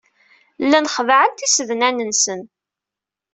Llan 0.63 0.85
xeddɛen 0.95 1.33
tisednan-nsen. 1.39 2.41